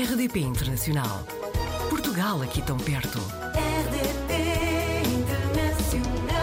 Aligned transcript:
RDP 0.00 0.38
Internacional. 0.38 1.26
Portugal 1.90 2.40
aqui 2.40 2.62
tão 2.62 2.76
perto. 2.76 3.18
RDP 3.18 5.02
Internacional. 5.08 6.38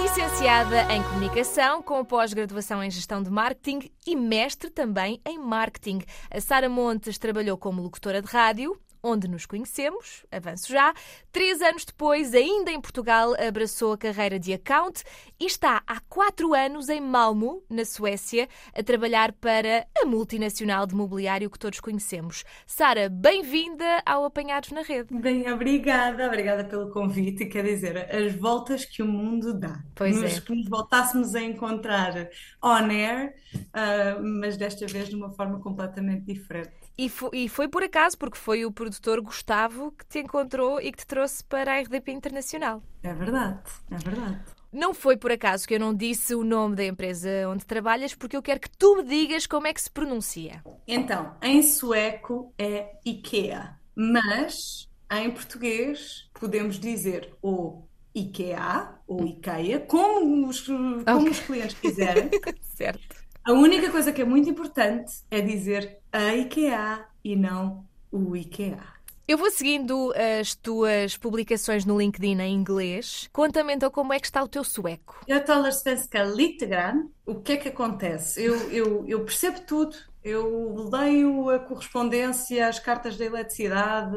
Licenciada 0.00 0.82
em 0.92 1.02
Comunicação, 1.02 1.82
com 1.82 2.04
pós-graduação 2.04 2.80
em 2.80 2.88
Gestão 2.88 3.20
de 3.20 3.30
Marketing 3.30 3.90
e 4.06 4.14
mestre 4.14 4.70
também 4.70 5.20
em 5.26 5.40
Marketing. 5.40 6.02
A 6.30 6.40
Sara 6.40 6.68
Montes 6.68 7.18
trabalhou 7.18 7.58
como 7.58 7.82
locutora 7.82 8.22
de 8.22 8.28
rádio, 8.28 8.78
onde 9.02 9.28
nos 9.28 9.46
conhecemos, 9.46 10.24
avanço 10.30 10.72
já. 10.72 10.92
Três 11.32 11.60
anos 11.62 11.84
depois, 11.84 12.34
ainda 12.34 12.70
em 12.70 12.80
Portugal, 12.80 13.34
abraçou 13.40 13.92
a 13.92 13.98
carreira 13.98 14.38
de 14.38 14.52
account 14.52 15.02
e 15.38 15.46
está 15.46 15.82
há 15.86 16.00
quatro 16.00 16.54
anos 16.54 16.88
em 16.88 17.00
Malmo, 17.00 17.62
na 17.70 17.84
Suécia, 17.84 18.48
a 18.74 18.82
trabalhar 18.82 19.32
para 19.32 19.86
a 20.02 20.04
multinacional 20.04 20.86
de 20.86 20.94
mobiliário 20.94 21.50
que 21.50 21.58
todos 21.58 21.80
conhecemos. 21.80 22.44
Sara, 22.66 23.08
bem-vinda 23.08 24.02
ao 24.04 24.24
Apanhados 24.24 24.70
na 24.70 24.82
Rede. 24.82 25.14
Bem, 25.14 25.50
obrigada, 25.52 26.26
obrigada 26.26 26.64
pelo 26.64 26.90
convite. 26.90 27.46
Quer 27.46 27.64
dizer, 27.64 28.14
as 28.14 28.34
voltas 28.34 28.84
que 28.84 29.02
o 29.02 29.06
mundo 29.06 29.54
dá. 29.54 29.82
Pois 29.94 30.16
nos, 30.20 30.38
é. 30.38 30.40
Que 30.40 30.54
nos 30.54 30.68
voltássemos 30.68 31.34
a 31.34 31.42
encontrar 31.42 32.28
on 32.62 32.90
air, 32.90 33.34
ah, 33.72 34.18
mas 34.20 34.56
desta 34.56 34.86
vez 34.86 35.08
de 35.08 35.14
uma 35.16 35.30
forma 35.30 35.60
completamente 35.60 36.24
diferente. 36.24 36.70
E 37.00 37.08
fo- 37.08 37.30
e 37.32 37.48
foi, 37.48 37.68
por 37.68 37.84
acaso, 37.84 38.18
porque 38.18 38.36
foi 38.36 38.64
o 38.64 38.72
produtor 38.88 39.20
Gustavo 39.20 39.92
que 39.92 40.06
te 40.06 40.18
encontrou 40.20 40.80
e 40.80 40.90
que 40.90 40.98
te 40.98 41.06
trouxe 41.06 41.44
para 41.44 41.74
a 41.74 41.80
RDP 41.80 42.10
Internacional. 42.10 42.82
É 43.02 43.12
verdade, 43.12 43.60
é 43.90 43.96
verdade. 43.98 44.40
Não 44.72 44.94
foi 44.94 45.16
por 45.16 45.30
acaso 45.30 45.68
que 45.68 45.74
eu 45.74 45.80
não 45.80 45.94
disse 45.94 46.34
o 46.34 46.42
nome 46.42 46.74
da 46.76 46.84
empresa 46.84 47.28
onde 47.48 47.66
trabalhas, 47.66 48.14
porque 48.14 48.36
eu 48.36 48.42
quero 48.42 48.60
que 48.60 48.70
tu 48.70 48.96
me 48.96 49.02
digas 49.02 49.46
como 49.46 49.66
é 49.66 49.72
que 49.74 49.80
se 49.80 49.90
pronuncia. 49.90 50.62
Então, 50.86 51.36
em 51.42 51.62
sueco 51.62 52.52
é 52.58 52.96
IKEA, 53.04 53.78
mas 53.94 54.88
em 55.10 55.30
português 55.30 56.30
podemos 56.38 56.78
dizer 56.78 57.34
ou 57.42 57.86
IKEA 58.14 58.94
ou 59.06 59.24
IKEA, 59.26 59.80
como 59.80 60.48
os, 60.48 60.62
como 60.62 61.00
Ok. 61.00 61.30
os 61.30 61.40
clientes 61.40 61.78
quiserem. 61.78 62.30
Certo. 62.74 63.16
A 63.44 63.52
única 63.52 63.90
coisa 63.90 64.12
que 64.12 64.20
é 64.22 64.24
muito 64.24 64.48
importante 64.48 65.12
é 65.30 65.40
dizer 65.40 65.98
a 66.12 66.34
IKEA 66.34 67.06
e 67.24 67.34
não 67.36 67.86
o 68.10 68.36
IKEA. 68.36 68.98
Eu 69.28 69.36
vou 69.36 69.50
seguindo 69.50 70.10
as 70.40 70.54
tuas 70.54 71.14
publicações 71.18 71.84
no 71.84 71.98
LinkedIn 71.98 72.40
em 72.40 72.54
inglês. 72.54 73.28
Conta-me 73.30 73.74
então 73.74 73.90
como 73.90 74.14
é 74.14 74.18
que 74.18 74.24
está 74.24 74.42
o 74.42 74.48
teu 74.48 74.64
sueco. 74.64 75.20
Eu 75.28 75.44
talar 75.44 75.70
svenska 75.70 76.24
lite 76.24 76.64
grann. 76.64 77.10
O 77.26 77.34
que 77.34 77.52
é 77.52 77.56
que 77.58 77.68
acontece? 77.68 78.42
Eu, 78.42 78.56
eu, 78.72 79.04
eu 79.06 79.22
percebo 79.26 79.60
tudo. 79.66 79.94
Eu 80.24 80.88
leio 80.90 81.50
a 81.50 81.58
correspondência, 81.58 82.66
as 82.66 82.78
cartas 82.78 83.18
da 83.18 83.26
eletricidade, 83.26 84.16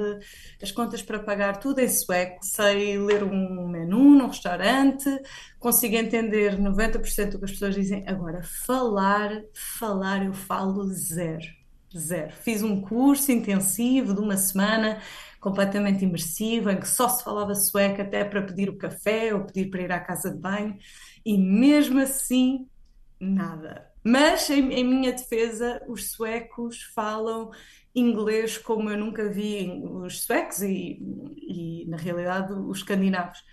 as 0.64 0.72
contas 0.72 1.02
para 1.02 1.20
pagar, 1.20 1.58
tudo 1.58 1.80
em 1.80 1.90
sueco. 1.90 2.40
Sei 2.42 2.98
ler 2.98 3.22
um 3.22 3.68
menu 3.68 4.16
num 4.16 4.28
restaurante, 4.28 5.10
consigo 5.60 5.96
entender 5.96 6.58
90% 6.58 7.32
do 7.32 7.40
que 7.40 7.46
as 7.46 7.52
pessoas 7.52 7.76
dizem. 7.76 8.08
Agora, 8.08 8.42
falar, 8.66 9.42
falar, 9.78 10.26
eu 10.26 10.34
falo 10.34 10.86
zero. 10.86 11.61
Zero. 11.98 12.32
Fiz 12.32 12.64
um 12.64 12.82
curso 12.82 13.32
intensivo 13.32 14.14
de 14.14 14.22
uma 14.22 14.38
semana, 14.38 15.02
completamente 15.40 16.06
imersivo, 16.06 16.70
em 16.70 16.80
que 16.80 16.88
só 16.88 17.10
se 17.10 17.24
falava 17.24 17.54
sueco 17.56 18.02
até 18.02 18.24
para 18.24 18.42
pedir 18.42 18.70
o 18.70 18.78
café 18.78 19.34
ou 19.34 19.46
pedir 19.46 19.70
para 19.70 19.82
ir 19.82 19.92
à 19.92 20.00
casa 20.00 20.32
de 20.32 20.38
banho, 20.38 20.78
e 21.26 21.38
mesmo 21.38 22.00
assim, 22.00 22.68
nada. 23.20 23.90
Mas, 24.04 24.50
em, 24.50 24.72
em 24.72 24.84
minha 24.84 25.12
defesa, 25.12 25.82
os 25.88 26.12
suecos 26.12 26.84
falam 26.96 27.52
inglês 27.94 28.58
como 28.58 28.90
eu 28.90 28.98
nunca 28.98 29.30
vi 29.30 29.70
os 29.84 30.24
suecos 30.24 30.62
e, 30.62 30.98
e 31.38 31.86
na 31.88 31.98
realidade, 31.98 32.54
os 32.54 32.80
escandinavos. 32.80 33.44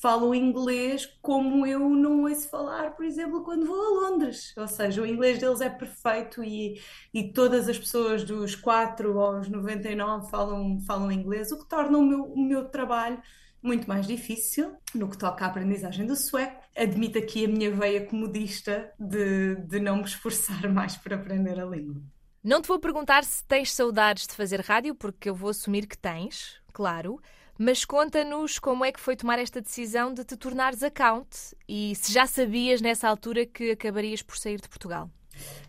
Falam 0.00 0.34
inglês 0.34 1.06
como 1.20 1.66
eu 1.66 1.88
não 1.88 2.22
ouço 2.22 2.48
falar, 2.48 2.96
por 2.96 3.04
exemplo, 3.04 3.44
quando 3.44 3.66
vou 3.66 3.80
a 3.80 4.08
Londres. 4.08 4.52
Ou 4.56 4.66
seja, 4.66 5.02
o 5.02 5.06
inglês 5.06 5.38
deles 5.38 5.60
é 5.60 5.70
perfeito 5.70 6.42
e, 6.42 6.80
e 7.14 7.32
todas 7.32 7.68
as 7.68 7.78
pessoas 7.78 8.24
dos 8.24 8.56
4 8.56 9.20
aos 9.20 9.48
99 9.48 10.30
falam, 10.30 10.80
falam 10.80 11.12
inglês, 11.12 11.52
o 11.52 11.58
que 11.58 11.68
torna 11.68 11.98
o 11.98 12.02
meu, 12.02 12.24
o 12.24 12.42
meu 12.42 12.68
trabalho 12.68 13.22
muito 13.62 13.88
mais 13.88 14.06
difícil 14.06 14.76
no 14.94 15.08
que 15.08 15.16
toca 15.16 15.44
à 15.44 15.48
aprendizagem 15.48 16.04
do 16.04 16.16
sueco. 16.16 16.60
Admito 16.76 17.18
aqui 17.18 17.44
a 17.44 17.48
minha 17.48 17.70
veia 17.70 18.04
comodista 18.04 18.92
de, 18.98 19.54
de 19.54 19.78
não 19.78 19.98
me 19.98 20.04
esforçar 20.04 20.66
mais 20.72 20.96
para 20.96 21.16
aprender 21.16 21.60
a 21.60 21.64
língua. 21.64 22.02
Não 22.42 22.60
te 22.60 22.66
vou 22.66 22.80
perguntar 22.80 23.22
se 23.22 23.44
tens 23.44 23.72
saudades 23.72 24.26
de 24.26 24.34
fazer 24.34 24.60
rádio, 24.60 24.96
porque 24.96 25.30
eu 25.30 25.34
vou 25.34 25.50
assumir 25.50 25.86
que 25.86 25.96
tens, 25.96 26.60
claro. 26.72 27.20
Mas 27.58 27.84
conta-nos 27.84 28.58
como 28.58 28.84
é 28.84 28.92
que 28.92 29.00
foi 29.00 29.14
tomar 29.16 29.38
esta 29.38 29.60
decisão 29.60 30.12
de 30.12 30.24
te 30.24 30.36
tornares 30.36 30.82
account 30.82 31.28
e 31.68 31.94
se 31.96 32.12
já 32.12 32.26
sabias 32.26 32.80
nessa 32.80 33.08
altura 33.08 33.46
que 33.46 33.72
acabarias 33.72 34.22
por 34.22 34.36
sair 34.36 34.60
de 34.60 34.68
Portugal. 34.68 35.10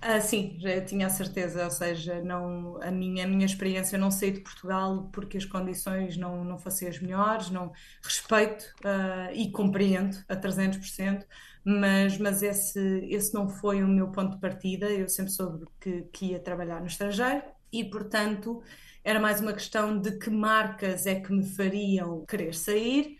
Ah, 0.01 0.19
sim, 0.19 0.57
já 0.59 0.81
tinha 0.81 1.07
a 1.07 1.09
certeza, 1.09 1.63
ou 1.63 1.71
seja, 1.71 2.21
não, 2.21 2.81
a 2.81 2.91
minha, 2.91 3.23
a 3.23 3.27
minha 3.27 3.45
experiência 3.45 3.95
eu 3.95 3.99
não 3.99 4.11
saí 4.11 4.31
de 4.31 4.41
Portugal 4.41 5.09
porque 5.13 5.37
as 5.37 5.45
condições 5.45 6.17
não, 6.17 6.43
não 6.43 6.57
fossem 6.57 6.87
as 6.87 6.99
melhores, 6.99 7.49
não 7.49 7.71
respeito 8.01 8.65
ah, 8.83 9.29
e 9.33 9.49
compreendo 9.51 10.17
a 10.27 10.35
300%, 10.35 11.25
mas, 11.63 12.17
mas 12.17 12.43
esse, 12.43 12.79
esse 13.09 13.33
não 13.33 13.47
foi 13.47 13.81
o 13.83 13.87
meu 13.87 14.09
ponto 14.11 14.35
de 14.35 14.41
partida, 14.41 14.89
eu 14.89 15.07
sempre 15.07 15.31
soube 15.31 15.65
que, 15.79 16.03
que 16.11 16.25
ia 16.31 16.39
trabalhar 16.39 16.81
no 16.81 16.87
estrangeiro 16.87 17.43
e, 17.71 17.83
portanto, 17.85 18.61
era 19.03 19.19
mais 19.19 19.41
uma 19.41 19.53
questão 19.53 19.99
de 19.99 20.17
que 20.19 20.29
marcas 20.29 21.05
é 21.05 21.19
que 21.19 21.31
me 21.31 21.45
fariam 21.45 22.25
querer 22.25 22.53
sair 22.53 23.17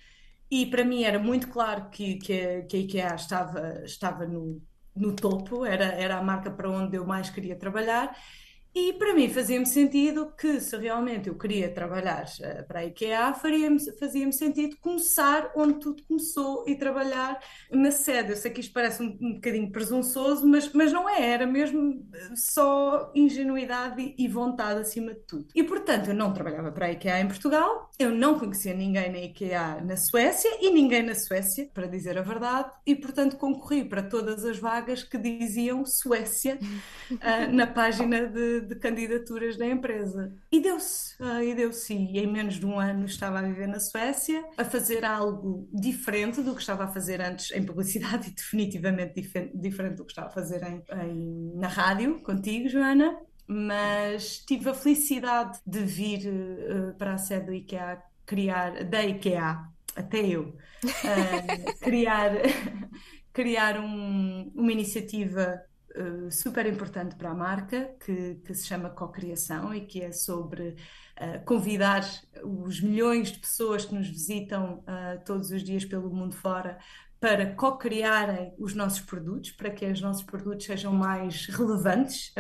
e 0.52 0.66
para 0.68 0.86
mim 0.86 1.04
era 1.04 1.20
muito 1.20 1.50
claro 1.50 1.90
que, 1.90 2.16
que, 2.18 2.34
a, 2.34 2.66
que 2.66 2.78
a 2.78 2.80
IKEA 2.80 3.16
estava, 3.16 3.84
estava 3.86 4.26
no 4.28 4.62
no 4.96 5.16
topo, 5.16 5.66
era, 5.66 5.86
era 5.86 6.18
a 6.18 6.24
marca 6.24 6.52
para 6.52 6.70
onde 6.70 6.98
eu 6.98 7.06
mais 7.06 7.30
queria 7.30 7.56
trabalhar. 7.56 8.16
E 8.76 8.94
para 8.94 9.14
mim 9.14 9.30
fazia-me 9.30 9.68
sentido 9.68 10.34
que, 10.36 10.60
se 10.60 10.76
realmente 10.78 11.30
eu 11.30 11.36
queria 11.36 11.70
trabalhar 11.70 12.26
uh, 12.26 12.68
para 12.68 12.80
a 12.80 12.86
IKEA, 12.86 13.34
faria-me, 13.36 13.80
fazia-me 14.00 14.34
sentido 14.34 14.78
começar 14.82 15.52
onde 15.56 15.80
tudo 15.80 16.02
começou 16.04 16.64
e 16.68 16.76
trabalhar 16.76 17.40
na 17.72 17.92
sede. 17.92 18.32
Eu 18.32 18.36
sei 18.36 18.50
que 18.50 18.62
isto 18.62 18.74
parece 18.74 19.04
um, 19.04 19.16
um 19.22 19.34
bocadinho 19.36 19.72
presunçoso, 19.72 20.48
mas, 20.48 20.72
mas 20.74 20.92
não 20.92 21.08
é, 21.08 21.22
era 21.22 21.46
mesmo 21.46 22.04
só 22.36 23.12
ingenuidade 23.14 24.02
e, 24.02 24.26
e 24.26 24.28
vontade 24.28 24.80
acima 24.80 25.14
de 25.14 25.20
tudo. 25.22 25.48
E 25.54 25.64
portanto, 25.64 26.08
eu 26.08 26.16
não 26.16 26.34
trabalhava 26.34 26.72
para 26.72 26.88
a 26.88 26.92
IKEA 26.92 27.22
em 27.22 27.28
Portugal, 27.28 27.92
eu 28.00 28.10
não 28.10 28.40
conhecia 28.40 28.74
ninguém 28.74 29.12
na 29.12 29.20
IKEA 29.20 29.82
na 29.84 29.98
Suécia 29.98 30.50
e 30.60 30.72
ninguém 30.72 31.04
na 31.04 31.14
Suécia, 31.14 31.70
para 31.74 31.86
dizer 31.86 32.18
a 32.18 32.24
verdade, 32.24 32.72
e 32.88 32.96
portanto 32.96 33.38
concorri 33.38 33.86
para 33.86 34.02
todas 34.02 34.44
as 34.44 34.58
vagas 34.58 35.04
que 35.04 35.18
diziam 35.18 35.86
Suécia 35.86 36.58
uh, 37.12 37.18
na 37.54 37.68
página 37.68 38.26
de 38.26 38.63
de 38.64 38.76
candidaturas 38.76 39.58
da 39.58 39.66
empresa. 39.66 40.34
E 40.52 40.60
deu-se, 40.60 41.22
uh, 41.22 41.42
e 41.42 41.54
deu-se. 41.54 41.94
E 41.94 42.20
em 42.20 42.28
menos 42.28 42.56
de 42.56 42.66
um 42.66 42.80
ano 42.80 43.06
estava 43.06 43.40
a 43.40 43.42
viver 43.42 43.68
na 43.68 43.80
Suécia, 43.80 44.44
a 44.58 44.66
fazer 44.66 45.06
algo 45.06 45.68
diferente 45.74 46.42
do 46.42 46.54
que 46.54 46.62
estava 46.62 46.86
a 46.86 46.88
fazer 46.88 47.22
antes 47.22 47.52
em 47.52 47.64
publicidade 47.64 48.30
e 48.32 48.32
definitivamente 48.32 49.22
dif 49.22 49.52
diferente 49.54 49.98
do 49.98 50.06
que 50.06 50.12
estava 50.12 50.28
a 50.28 50.32
fazer 50.32 50.64
em, 50.64 50.84
em, 51.02 51.54
na 51.56 51.68
rádio, 51.68 52.22
contigo, 52.22 52.70
Joana. 52.70 53.18
Mas 53.46 54.38
tive 54.40 54.70
a 54.70 54.74
felicidade 54.74 55.60
de 55.68 55.80
vir 55.80 56.28
uh, 56.28 56.94
para 56.98 57.14
a 57.14 57.18
sede 57.18 57.48
do 57.48 57.54
IKEA 57.54 58.02
criar, 58.26 58.84
da 58.84 59.04
IKEA, 59.04 59.60
até 59.96 60.26
eu, 60.26 60.56
uh, 60.84 61.76
criar, 61.82 62.32
criar 63.32 63.80
um, 63.80 64.52
uma 64.56 64.72
iniciativa 64.72 65.62
Uh, 65.96 66.32
super 66.32 66.66
importante 66.66 67.16
para 67.16 67.30
a 67.30 67.36
marca, 67.36 67.96
que, 68.04 68.36
que 68.44 68.54
se 68.56 68.66
chama 68.66 68.90
Cocriação 68.90 69.74
e 69.76 69.82
que 69.82 70.02
é 70.02 70.12
sobre 70.12 70.70
uh, 70.70 71.46
convidar 71.46 72.02
os 72.44 72.82
milhões 72.82 73.32
de 73.32 73.38
pessoas 73.38 73.86
que 73.86 73.94
nos 73.94 74.08
visitam 74.08 74.80
uh, 74.80 75.24
todos 75.24 75.52
os 75.52 75.64
dias 75.64 75.86
pelo 75.86 76.10
mundo 76.10 76.36
fora 76.36 76.80
para 77.20 77.54
co-criarem 77.54 78.56
os 78.58 78.74
nossos 78.74 79.02
produtos, 79.02 79.52
para 79.52 79.70
que 79.70 79.86
os 79.86 80.02
nossos 80.02 80.24
produtos 80.24 80.66
sejam 80.66 80.92
mais 80.92 81.46
relevantes 81.46 82.34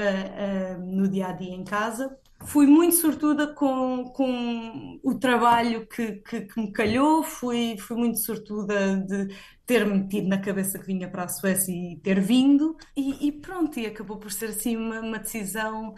no 0.81 1.07
dia 1.07 1.27
a 1.27 1.31
dia 1.31 1.55
em 1.55 1.63
casa. 1.63 2.19
Fui 2.45 2.65
muito 2.67 2.95
sortuda 2.95 3.53
com, 3.53 4.05
com 4.05 4.99
o 5.03 5.15
trabalho 5.15 5.87
que, 5.87 6.13
que, 6.13 6.41
que 6.41 6.59
me 6.59 6.71
calhou, 6.71 7.23
fui, 7.23 7.77
fui 7.77 7.97
muito 7.97 8.19
sortuda 8.19 8.97
de 8.97 9.35
ter 9.65 9.85
metido 9.85 10.27
na 10.27 10.37
cabeça 10.39 10.77
que 10.77 10.85
vinha 10.85 11.09
para 11.09 11.23
a 11.23 11.27
Suécia 11.27 11.71
e 11.71 11.97
ter 11.97 12.19
vindo, 12.19 12.75
e, 12.95 13.27
e 13.27 13.31
pronto, 13.31 13.79
e 13.79 13.85
acabou 13.85 14.17
por 14.17 14.31
ser 14.31 14.49
assim 14.49 14.75
uma, 14.75 14.99
uma 14.99 15.19
decisão 15.19 15.95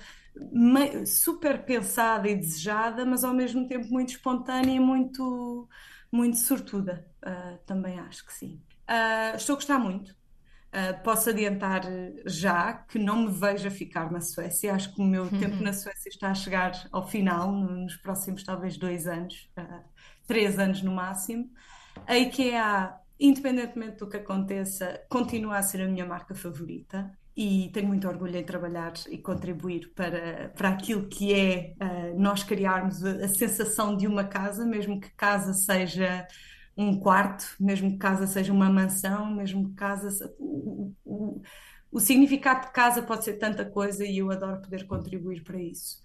super 1.05 1.65
pensada 1.65 2.27
e 2.29 2.35
desejada, 2.35 3.05
mas 3.05 3.23
ao 3.23 3.33
mesmo 3.33 3.67
tempo 3.67 3.87
muito 3.89 4.09
espontânea 4.09 4.75
e 4.75 4.79
muito, 4.79 5.67
muito 6.11 6.37
sortuda, 6.37 7.05
uh, 7.25 7.57
também 7.65 7.99
acho 7.99 8.25
que 8.25 8.33
sim. 8.33 8.61
Uh, 8.89 9.35
estou 9.35 9.53
a 9.53 9.57
gostar 9.57 9.79
muito. 9.79 10.15
Uh, 10.75 11.01
posso 11.03 11.29
adiantar 11.29 11.83
já 12.25 12.73
que 12.73 12.99
não 12.99 13.27
me 13.27 13.31
vejo 13.31 13.67
a 13.67 13.71
ficar 13.71 14.11
na 14.11 14.19
Suécia. 14.19 14.73
Acho 14.75 14.93
que 14.93 15.01
o 15.01 15.05
meu 15.05 15.31
Uhum. 15.31 15.37
tempo 15.37 15.63
na 15.63 15.71
Suécia 15.71 16.09
está 16.09 16.31
a 16.31 16.35
chegar 16.35 16.73
ao 16.91 17.07
final, 17.07 17.51
nos 17.53 17.95
próximos 17.97 18.43
talvez 18.43 18.77
dois 18.77 19.07
anos, 19.07 19.49
uh, 19.57 19.83
três 20.27 20.59
anos 20.59 20.81
no 20.81 20.91
máximo. 20.93 21.49
A 22.05 22.17
IKEA, 22.17 22.93
independentemente 23.19 23.97
do 23.97 24.09
que 24.09 24.17
aconteça, 24.17 25.01
continua 25.09 25.57
a 25.57 25.63
ser 25.63 25.81
a 25.81 25.87
minha 25.87 26.05
marca 26.05 26.35
favorita 26.35 27.11
e 27.35 27.69
tenho 27.73 27.87
muito 27.87 28.07
orgulho 28.07 28.37
em 28.37 28.43
trabalhar 28.45 28.93
e 29.09 29.17
contribuir 29.17 29.93
para, 29.95 30.49
para 30.57 30.69
aquilo 30.69 31.07
que 31.07 31.33
é 31.33 31.73
uh, 31.81 32.19
nós 32.19 32.43
criarmos 32.43 33.03
a, 33.05 33.25
a 33.25 33.27
sensação 33.29 33.95
de 33.97 34.07
uma 34.07 34.25
casa, 34.25 34.65
mesmo 34.65 34.99
que 34.99 35.09
casa 35.15 35.53
seja 35.53 36.27
um 36.77 36.99
quarto, 36.99 37.55
mesmo 37.59 37.91
que 37.91 37.97
casa 37.97 38.27
seja 38.27 38.51
uma 38.51 38.69
mansão, 38.69 39.33
mesmo 39.33 39.69
que 39.69 39.75
casa. 39.75 40.33
O, 40.39 40.93
o, 41.05 41.41
o 41.91 41.99
significado 41.99 42.67
de 42.67 42.73
casa 42.73 43.01
pode 43.01 43.23
ser 43.23 43.33
tanta 43.37 43.63
coisa 43.65 44.05
e 44.05 44.17
eu 44.17 44.31
adoro 44.31 44.61
poder 44.61 44.85
contribuir 44.85 45.43
para 45.43 45.61
isso. 45.61 46.01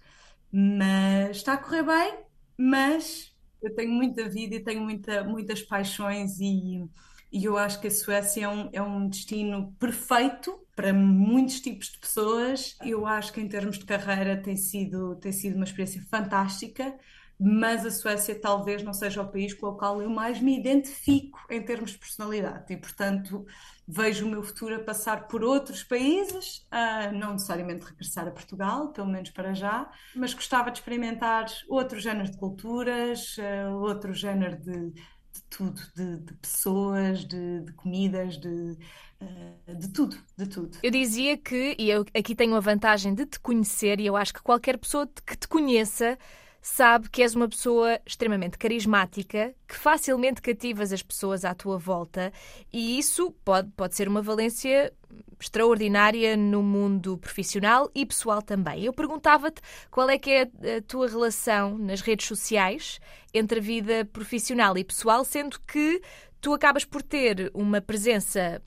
Mas 0.51 1.37
está 1.37 1.53
a 1.53 1.57
correr 1.57 1.83
bem, 1.83 2.19
mas 2.57 3.33
eu 3.61 3.73
tenho 3.75 3.91
muita 3.91 4.29
vida 4.29 4.55
e 4.55 4.63
tenho 4.63 4.81
muita, 4.81 5.23
muitas 5.23 5.61
paixões 5.61 6.39
e, 6.39 6.83
e 7.31 7.45
eu 7.45 7.57
acho 7.57 7.79
que 7.79 7.87
a 7.87 7.91
Suécia 7.91 8.45
é 8.45 8.49
um, 8.49 8.69
é 8.73 8.81
um 8.81 9.07
destino 9.07 9.73
perfeito 9.79 10.59
para 10.75 10.93
muitos 10.93 11.59
tipos 11.61 11.87
de 11.91 11.99
pessoas. 11.99 12.75
Eu 12.81 13.05
acho 13.05 13.31
que 13.33 13.41
em 13.41 13.47
termos 13.47 13.77
de 13.77 13.85
carreira 13.85 14.41
tem 14.41 14.55
sido, 14.55 15.15
tem 15.17 15.31
sido 15.31 15.55
uma 15.55 15.65
experiência 15.65 16.01
fantástica, 16.09 16.97
mas 17.43 17.83
a 17.83 17.89
Suécia 17.89 18.39
talvez 18.39 18.83
não 18.83 18.93
seja 18.93 19.23
o 19.23 19.27
país 19.27 19.51
com 19.51 19.65
o 19.65 19.75
qual 19.75 19.99
eu 19.99 20.11
mais 20.11 20.39
me 20.39 20.59
identifico 20.59 21.39
em 21.49 21.59
termos 21.59 21.89
de 21.89 21.97
personalidade 21.97 22.71
e, 22.71 22.77
portanto, 22.77 23.43
vejo 23.87 24.27
o 24.27 24.29
meu 24.29 24.43
futuro 24.43 24.75
a 24.75 24.79
passar 24.79 25.27
por 25.27 25.43
outros 25.43 25.83
países, 25.83 26.67
ah, 26.69 27.11
não 27.11 27.33
necessariamente 27.33 27.83
regressar 27.83 28.27
a 28.27 28.31
Portugal, 28.31 28.89
pelo 28.93 29.07
menos 29.07 29.31
para 29.31 29.55
já, 29.55 29.89
mas 30.15 30.35
gostava 30.35 30.69
de 30.69 30.77
experimentar 30.77 31.47
outros 31.67 32.03
géneros 32.03 32.29
de 32.29 32.37
culturas, 32.37 33.35
ah, 33.39 33.75
outro 33.75 34.13
género 34.13 34.61
de, 34.61 34.91
de 34.91 35.41
tudo, 35.49 35.81
de, 35.95 36.17
de 36.17 36.33
pessoas, 36.35 37.25
de, 37.25 37.61
de 37.61 37.73
comidas, 37.73 38.37
de, 38.37 38.77
ah, 39.19 39.73
de 39.73 39.87
tudo, 39.91 40.15
de 40.37 40.45
tudo. 40.45 40.77
Eu 40.83 40.91
dizia 40.91 41.35
que, 41.37 41.75
e 41.79 41.89
eu 41.89 42.05
aqui 42.15 42.35
tenho 42.35 42.53
a 42.53 42.59
vantagem 42.59 43.15
de 43.15 43.25
te 43.25 43.39
conhecer, 43.39 43.99
e 43.99 44.05
eu 44.05 44.15
acho 44.15 44.31
que 44.31 44.43
qualquer 44.43 44.77
pessoa 44.77 45.09
que 45.25 45.35
te 45.35 45.47
conheça 45.47 46.19
sabe 46.61 47.09
que 47.09 47.23
és 47.23 47.35
uma 47.35 47.49
pessoa 47.49 47.99
extremamente 48.05 48.57
carismática, 48.57 49.53
que 49.67 49.75
facilmente 49.75 50.41
cativas 50.41 50.93
as 50.93 51.01
pessoas 51.01 51.43
à 51.43 51.55
tua 51.55 51.77
volta, 51.77 52.31
e 52.71 52.99
isso 52.99 53.31
pode, 53.43 53.69
pode 53.71 53.95
ser 53.95 54.07
uma 54.07 54.21
valência 54.21 54.93
extraordinária 55.39 56.37
no 56.37 56.61
mundo 56.61 57.17
profissional 57.17 57.89
e 57.95 58.05
pessoal 58.05 58.41
também. 58.41 58.83
Eu 58.83 58.93
perguntava-te 58.93 59.61
qual 59.89 60.09
é 60.09 60.17
que 60.17 60.29
é 60.29 60.41
a 60.77 60.81
tua 60.87 61.07
relação 61.07 61.77
nas 61.77 62.01
redes 62.01 62.27
sociais 62.27 62.99
entre 63.33 63.59
a 63.59 63.61
vida 63.61 64.05
profissional 64.05 64.77
e 64.77 64.83
pessoal, 64.83 65.25
sendo 65.25 65.59
que 65.61 66.01
tu 66.39 66.53
acabas 66.53 66.85
por 66.85 67.01
ter 67.01 67.49
uma 67.53 67.81
presença 67.81 68.61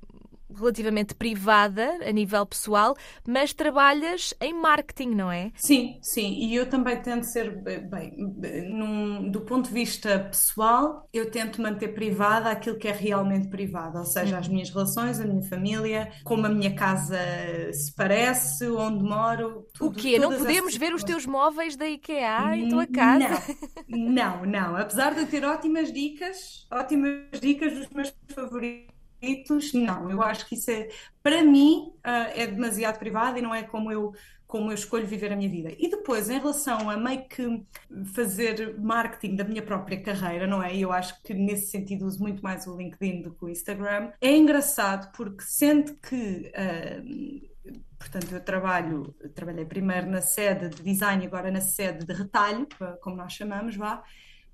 relativamente 0.59 1.15
privada 1.15 1.99
a 2.07 2.13
nível 2.13 2.45
pessoal, 2.47 2.97
mas 3.27 3.53
trabalhas 3.53 4.35
em 4.41 4.53
marketing, 4.55 5.11
não 5.15 5.31
é? 5.31 5.53
Sim, 5.57 5.99
sim, 6.03 6.33
e 6.47 6.55
eu 6.57 6.69
também 6.69 7.01
tento 7.01 7.25
ser, 7.25 7.63
bem, 7.89 8.13
num- 8.71 9.31
do 9.31 9.41
ponto 9.43 9.69
de 9.69 9.75
vista 9.75 10.19
pessoal, 10.29 11.09
eu 11.13 11.31
tento 11.31 11.63
manter 11.63 11.89
privada 11.95 12.51
aquilo 12.51 12.77
que 12.77 12.89
é 12.89 12.93
realmente 12.93 13.49
privado, 13.49 13.99
ou 13.99 14.05
seja, 14.05 14.39
as 14.39 14.49
minhas 14.49 14.69
relações, 14.71 15.21
a 15.21 15.25
minha 15.27 15.43
família, 15.49 16.11
como 16.25 16.47
a 16.47 16.49
minha 16.51 16.75
casa 16.75 17.17
se 17.73 17.95
parece, 17.95 18.67
onde 18.69 19.03
moro, 19.05 19.67
O 19.79 19.91
tudo, 19.91 19.93
quê? 19.93 20.19
Não 20.19 20.35
podemos 20.35 20.77
ver 20.77 20.93
os 20.95 21.03
coisas. 21.03 21.05
teus 21.05 21.27
móveis 21.27 21.77
da 21.77 21.89
IKEA 21.89 22.57
em 22.57 22.67
tua 22.67 22.87
casa? 22.87 23.41
Não, 23.89 24.07
não, 24.15 24.45
não. 24.47 24.77
Apesar 24.77 25.15
de 25.15 25.21
eu 25.21 25.27
ter 25.29 25.45
ótimas 25.45 25.93
dicas, 25.93 26.67
ótimas 26.73 27.41
dicas 27.41 27.73
dos 27.75 27.89
meus 27.91 28.15
favoritos, 28.35 28.94
não. 29.75 30.11
Eu 30.11 30.23
acho 30.23 30.47
que 30.47 30.55
isso 30.55 30.71
é, 30.71 30.89
para 31.23 31.43
mim, 31.43 31.93
ah, 32.03 32.31
é 32.35 32.47
demasiado 32.47 32.99
privado 32.99 33.39
e 33.39 33.43
não 33.43 33.55
é 33.55 33.63
como 33.63 33.91
eu, 33.91 34.13
como 34.47 34.71
eu 34.71 34.75
escolho 34.75 35.07
viver 35.07 35.33
a 35.33 35.37
minha 35.37 35.51
vida. 35.51 35.73
E 35.79 35.89
depois, 35.89 36.29
em 36.31 36.39
relação 36.39 36.91
a 36.91 36.97
meio 36.97 37.27
que 37.29 37.65
fazer 38.15 38.79
marketing 38.79 39.37
da 39.37 39.45
minha 39.45 39.63
própria 39.63 40.01
carreira, 40.03 40.47
não 40.47 40.63
é? 40.63 40.75
E 40.75 40.83
eu 40.83 40.93
acho 40.93 41.21
que 41.23 41.35
nesse 41.35 41.67
sentido 41.67 42.07
uso 42.07 42.21
muito 42.21 42.43
mais 42.43 42.67
o 42.67 42.77
LinkedIn 42.77 43.23
do 43.23 43.35
que 43.35 43.45
o 43.45 43.49
Instagram. 43.49 44.13
É 44.21 44.37
engraçado 44.37 45.11
porque 45.13 45.43
sendo 45.43 45.95
que 45.97 46.53
ah, 46.55 47.03
Portanto, 48.05 48.33
eu 48.33 48.41
trabalho, 48.41 49.15
trabalhei 49.35 49.65
primeiro 49.65 50.07
na 50.11 50.21
sede 50.21 50.69
de 50.69 50.83
design, 50.83 51.25
agora 51.25 51.51
na 51.51 51.63
sede 51.63 52.05
de 52.05 52.13
retalho, 52.13 52.69
como 53.01 53.17
nós 53.17 53.33
chamamos, 53.33 53.77
vá. 53.77 54.05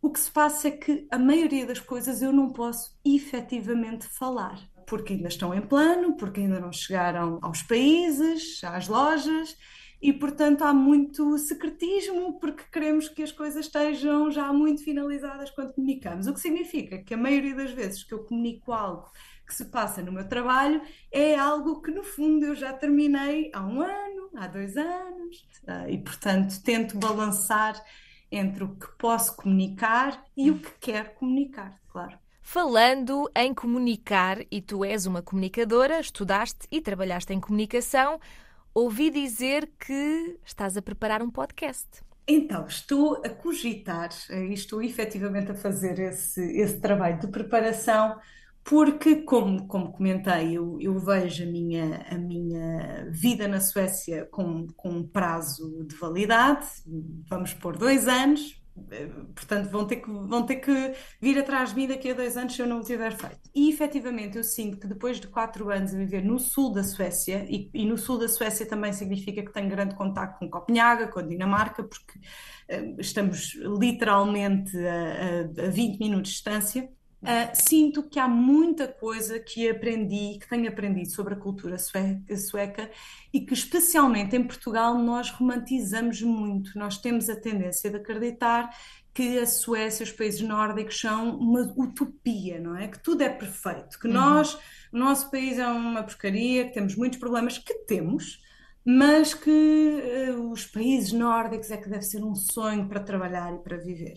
O 0.02 0.11
que 0.11 0.19
se 0.19 0.31
passa 0.31 0.69
é 0.69 0.70
que 0.70 1.06
a 1.11 1.19
maioria 1.19 1.67
das 1.67 1.79
coisas 1.79 2.23
eu 2.23 2.32
não 2.32 2.50
posso 2.52 2.99
efetivamente 3.05 4.06
falar, 4.06 4.58
porque 4.87 5.12
ainda 5.12 5.29
estão 5.29 5.55
em 5.55 5.61
plano, 5.61 6.17
porque 6.17 6.41
ainda 6.41 6.58
não 6.58 6.73
chegaram 6.73 7.38
aos 7.43 7.62
países, 7.62 8.64
às 8.64 8.88
lojas, 8.88 9.56
e 10.00 10.11
portanto 10.11 10.62
há 10.62 10.73
muito 10.73 11.37
secretismo, 11.37 12.41
porque 12.41 12.64
queremos 12.73 13.11
que 13.11 13.23
as 13.23 13.31
coisas 13.31 13.67
estejam 13.67 14.31
já 14.31 14.50
muito 14.52 14.82
finalizadas 14.82 15.50
quando 15.50 15.75
comunicamos. 15.75 16.26
O 16.26 16.32
que 16.32 16.41
significa 16.41 17.03
que 17.03 17.12
a 17.12 17.19
maioria 17.19 17.55
das 17.55 17.70
vezes 17.70 18.03
que 18.03 18.14
eu 18.14 18.25
comunico 18.25 18.73
algo 18.73 19.11
que 19.46 19.55
se 19.55 19.67
passa 19.67 20.00
no 20.00 20.12
meu 20.12 20.26
trabalho 20.26 20.81
é 21.12 21.35
algo 21.37 21.82
que, 21.82 21.91
no 21.91 22.03
fundo, 22.03 22.46
eu 22.46 22.55
já 22.55 22.73
terminei 22.73 23.50
há 23.53 23.61
um 23.61 23.82
ano, 23.82 24.31
há 24.35 24.46
dois 24.46 24.76
anos, 24.76 25.46
ah, 25.67 25.91
e, 25.91 25.99
portanto, 25.99 26.62
tento 26.62 26.96
balançar 26.96 27.75
entre 28.31 28.65
o 28.65 28.77
que 28.77 28.87
posso 28.99 29.37
comunicar 29.37 30.25
e 30.37 30.50
o 30.50 30.59
que 30.59 30.71
quero 30.81 31.11
comunicar, 31.11 31.79
claro. 31.88 32.19
Falando 32.43 33.31
em 33.35 33.55
comunicar, 33.55 34.38
e 34.50 34.61
tu 34.61 34.85
és 34.85 35.06
uma 35.06 35.23
comunicadora, 35.23 36.00
estudaste 36.00 36.67
e 36.71 36.81
trabalhaste 36.81 37.32
em 37.32 37.41
comunicação, 37.41 38.19
ouvi 38.75 39.11
dizer 39.11 39.71
que 39.79 40.38
estás 40.44 40.77
a 40.77 40.82
preparar 40.82 41.23
um 41.23 41.31
podcast. 41.31 41.88
Então, 42.27 42.67
estou 42.67 43.21
a 43.25 43.29
cogitar 43.29 44.11
eh, 44.31 44.47
e 44.47 44.53
estou 44.53 44.82
efetivamente 44.82 45.50
a 45.50 45.55
fazer 45.55 45.99
esse, 45.99 46.41
esse 46.59 46.81
trabalho 46.81 47.19
de 47.19 47.27
preparação, 47.27 48.19
porque, 48.64 49.16
como, 49.22 49.66
como 49.66 49.92
comentei, 49.92 50.56
eu, 50.56 50.78
eu 50.80 50.98
vejo 50.98 51.42
a 51.44 51.46
minha, 51.46 52.06
a 52.10 52.18
minha 52.18 53.08
vida 53.10 53.48
na 53.48 53.60
Suécia 53.60 54.26
com, 54.30 54.66
com 54.76 54.90
um 54.90 55.06
prazo 55.06 55.84
de 55.84 55.96
validade, 55.96 56.67
vamos 57.29 57.55
por 57.55 57.76
dois 57.76 58.06
anos, 58.06 58.60
eh, 58.90 59.06
portanto 59.34 59.70
vão 59.70 59.86
ter 59.86 59.96
que, 59.96 60.10
vão 60.10 60.46
ter 60.46 60.56
que 60.56 60.94
vir 61.20 61.38
atrás 61.38 61.70
de 61.70 61.76
mim 61.76 61.88
daqui 61.88 62.10
a 62.10 62.14
dois 62.14 62.36
anos 62.36 62.55
se 62.55 62.62
eu 62.62 62.67
não 62.67 62.79
o 62.81 62.82
tiver 62.84 63.12
feito. 63.17 63.40
E 63.55 63.70
efetivamente 63.70 64.36
eu 64.36 64.44
sinto 64.44 64.79
que 64.79 64.86
depois 64.86 65.19
de 65.19 65.26
quatro 65.26 65.70
anos 65.70 65.93
a 65.93 65.98
viver 65.98 66.24
no 66.24 66.38
sul 66.38 66.72
da 66.72 66.84
Suécia, 66.84 67.44
e, 67.48 67.70
e 67.74 67.86
no 67.86 67.98
sul 67.98 68.19
da 68.19 68.29
Suécia 68.29 68.67
também 68.67 68.93
significa 68.93 69.43
que 69.43 69.52
tenho 69.52 69.69
grande 69.69 69.94
contacto 69.96 70.38
com 70.38 70.50
Copenhaga, 70.50 71.08
com 71.08 71.19
a 71.19 71.22
Dinamarca, 71.22 71.82
porque 71.82 72.20
eh, 72.69 72.94
estamos 72.98 73.55
literalmente 73.55 74.76
a, 74.79 75.64
a, 75.64 75.67
a 75.67 75.70
20 75.70 75.98
minutos 75.98 76.31
de 76.31 76.36
distância. 76.36 76.88
Uh, 77.22 77.53
sinto 77.53 78.03
que 78.03 78.19
há 78.19 78.27
muita 78.27 78.89
coisa 78.89 79.39
que 79.39 79.69
aprendi, 79.69 80.39
que 80.39 80.48
tenho 80.48 80.67
aprendido 80.67 81.10
sobre 81.10 81.34
a 81.34 81.36
cultura 81.36 81.77
sueca, 81.77 82.34
sueca 82.34 82.91
e 83.31 83.43
que, 83.43 83.53
especialmente 83.53 84.34
em 84.34 84.43
Portugal, 84.43 84.96
nós 84.96 85.31
romantizamos 85.31 86.22
muito. 86.22 86.79
Nós 86.79 86.96
temos 86.96 87.29
a 87.29 87.36
tendência 87.36 87.91
de 87.91 87.96
acreditar 87.96 88.70
que 89.12 89.39
a 89.39 89.46
Suécia, 89.46 90.05
os 90.05 90.12
países 90.12 90.41
nórdicos 90.41 90.98
são 90.98 91.36
uma 91.36 91.60
utopia, 91.77 92.58
não 92.58 92.77
é? 92.77 92.89
Que 92.89 92.98
tudo 92.98 93.22
é 93.22 93.29
perfeito, 93.29 93.98
que 93.98 94.08
nós, 94.08 94.55
o 94.91 94.96
nosso 94.96 95.31
país 95.31 95.58
é 95.58 95.67
uma 95.67 96.03
porcaria, 96.03 96.67
que 96.67 96.72
temos 96.72 96.96
muitos 96.96 97.19
problemas, 97.19 97.58
que 97.58 97.74
temos, 97.84 98.41
mas 98.82 99.34
que 99.34 100.31
uh, 100.31 100.50
os 100.50 100.65
países 100.65 101.12
nórdicos 101.12 101.70
é 101.70 101.77
que 101.77 101.89
deve 101.89 102.03
ser 102.03 102.24
um 102.24 102.34
sonho 102.34 102.89
para 102.89 103.00
trabalhar 103.00 103.53
e 103.55 103.58
para 103.58 103.77
viver. 103.77 104.17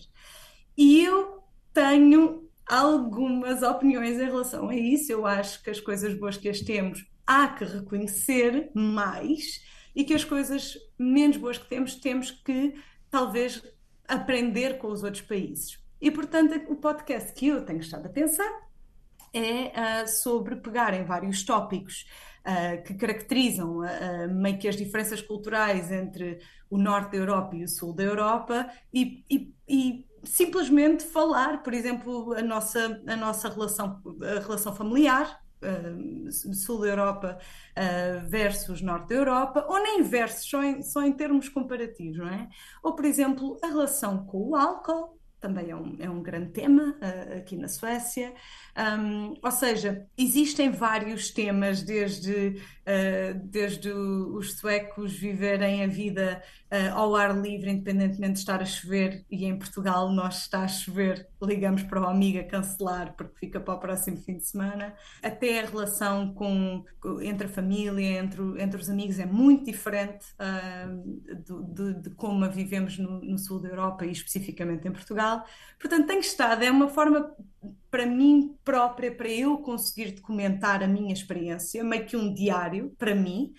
E 0.74 1.04
eu 1.04 1.42
tenho 1.72 2.43
algumas 2.66 3.62
opiniões 3.62 4.18
em 4.18 4.24
relação 4.24 4.68
a 4.68 4.76
isso. 4.76 5.12
Eu 5.12 5.26
acho 5.26 5.62
que 5.62 5.70
as 5.70 5.80
coisas 5.80 6.14
boas 6.14 6.36
que 6.36 6.48
as 6.48 6.60
temos 6.60 7.06
há 7.26 7.48
que 7.48 7.64
reconhecer 7.64 8.70
mais 8.74 9.62
e 9.94 10.04
que 10.04 10.14
as 10.14 10.24
coisas 10.24 10.76
menos 10.98 11.36
boas 11.36 11.58
que 11.58 11.68
temos 11.68 11.94
temos 11.94 12.30
que 12.30 12.74
talvez 13.10 13.62
aprender 14.08 14.78
com 14.78 14.88
os 14.88 15.02
outros 15.02 15.22
países. 15.22 15.78
E 16.00 16.10
portanto, 16.10 16.60
o 16.68 16.76
podcast 16.76 17.32
que 17.32 17.48
eu 17.48 17.64
tenho 17.64 17.80
estado 17.80 18.06
a 18.06 18.10
pensar 18.10 18.50
é 19.32 20.02
uh, 20.04 20.08
sobre 20.08 20.56
pegar 20.56 20.94
em 20.94 21.04
vários 21.04 21.44
tópicos 21.44 22.06
uh, 22.46 22.82
que 22.82 22.94
caracterizam 22.94 23.78
uh, 23.78 24.32
meio 24.32 24.58
que 24.58 24.68
as 24.68 24.76
diferenças 24.76 25.22
culturais 25.22 25.90
entre 25.90 26.40
o 26.68 26.78
norte 26.78 27.12
da 27.12 27.18
Europa 27.18 27.56
e 27.56 27.64
o 27.64 27.68
sul 27.68 27.92
da 27.92 28.02
Europa 28.02 28.68
e, 28.92 29.24
e, 29.30 29.54
e 29.68 30.06
simplesmente 30.26 31.04
falar, 31.04 31.62
por 31.62 31.72
exemplo, 31.74 32.32
a 32.34 32.42
nossa, 32.42 33.02
a 33.06 33.16
nossa 33.16 33.48
relação, 33.48 34.02
a 34.22 34.40
relação 34.40 34.74
familiar, 34.74 35.40
uh, 35.62 36.54
sul 36.54 36.80
da 36.80 36.88
Europa 36.88 37.38
uh, 37.38 38.28
versus 38.28 38.80
norte 38.80 39.08
da 39.08 39.14
Europa, 39.14 39.66
ou 39.68 39.82
nem 39.82 40.02
versus, 40.02 40.48
só 40.48 40.62
em, 40.62 40.82
só 40.82 41.02
em 41.02 41.12
termos 41.12 41.48
comparativos, 41.48 42.18
não 42.18 42.28
é? 42.28 42.48
Ou, 42.82 42.94
por 42.94 43.04
exemplo, 43.04 43.58
a 43.62 43.66
relação 43.66 44.26
com 44.26 44.50
o 44.50 44.56
álcool, 44.56 45.18
também 45.44 45.70
é 45.70 45.76
um, 45.76 45.96
é 45.98 46.08
um 46.08 46.22
grande 46.22 46.52
tema 46.52 46.96
uh, 47.02 47.36
aqui 47.36 47.54
na 47.54 47.68
Suécia. 47.68 48.32
Um, 48.76 49.34
ou 49.42 49.50
seja, 49.50 50.06
existem 50.16 50.70
vários 50.70 51.30
temas, 51.30 51.82
desde, 51.82 52.32
uh, 52.32 53.38
desde 53.44 53.92
os 53.92 54.54
suecos 54.54 55.12
viverem 55.12 55.84
a 55.84 55.86
vida 55.86 56.42
uh, 56.72 56.94
ao 56.94 57.14
ar 57.14 57.36
livre, 57.38 57.70
independentemente 57.70 58.32
de 58.32 58.38
estar 58.38 58.62
a 58.62 58.64
chover, 58.64 59.22
e 59.30 59.44
em 59.44 59.58
Portugal 59.58 60.10
nós 60.10 60.38
está 60.38 60.62
a 60.62 60.68
chover, 60.68 61.28
ligamos 61.42 61.82
para 61.82 62.00
o 62.00 62.06
amiga 62.06 62.42
cancelar 62.42 63.14
porque 63.14 63.38
fica 63.38 63.60
para 63.60 63.74
o 63.74 63.78
próximo 63.78 64.16
fim 64.16 64.38
de 64.38 64.46
semana, 64.46 64.94
até 65.22 65.60
a 65.60 65.66
relação 65.66 66.32
com, 66.32 66.82
entre 67.20 67.46
a 67.46 67.50
família, 67.50 68.18
entre, 68.18 68.42
entre 68.62 68.80
os 68.80 68.88
amigos, 68.88 69.18
é 69.18 69.26
muito 69.26 69.66
diferente 69.66 70.24
de, 71.44 71.74
de, 71.74 72.00
de, 72.00 72.10
como 72.10 72.44
a 72.44 72.48
vivemos 72.48 72.98
no, 72.98 73.20
no 73.20 73.38
sul 73.38 73.60
da 73.60 73.68
Europa 73.68 74.06
e 74.06 74.10
especificamente 74.10 74.88
em 74.88 74.92
Portugal. 74.92 75.33
Portanto, 75.78 76.06
tem 76.06 76.18
estado, 76.20 76.62
é 76.62 76.70
uma 76.70 76.88
forma 76.88 77.34
para 77.90 78.06
mim 78.06 78.56
própria, 78.64 79.14
para 79.14 79.28
eu 79.28 79.58
conseguir 79.58 80.12
documentar 80.12 80.82
a 80.82 80.88
minha 80.88 81.12
experiência, 81.12 81.84
meio 81.84 82.06
que 82.06 82.16
um 82.16 82.32
diário 82.34 82.94
para 82.98 83.14
mim, 83.14 83.52